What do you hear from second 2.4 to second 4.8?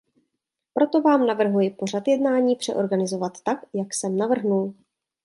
přeorganizovat tak, jak jsem navrhnul.